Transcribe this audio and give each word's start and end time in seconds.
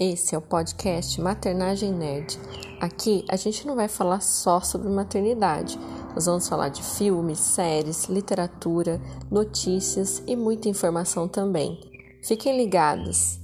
Esse 0.00 0.34
é 0.34 0.38
o 0.38 0.40
podcast 0.40 1.20
Maternagem 1.20 1.92
Nerd. 1.92 2.38
Aqui 2.80 3.22
a 3.28 3.36
gente 3.36 3.66
não 3.66 3.76
vai 3.76 3.86
falar 3.86 4.20
só 4.20 4.58
sobre 4.60 4.88
maternidade, 4.88 5.78
nós 6.14 6.24
vamos 6.24 6.48
falar 6.48 6.70
de 6.70 6.82
filmes, 6.82 7.38
séries, 7.38 8.06
literatura, 8.06 8.98
notícias 9.30 10.22
e 10.26 10.34
muita 10.34 10.70
informação 10.70 11.28
também. 11.28 11.78
Fiquem 12.22 12.56
ligados! 12.56 13.39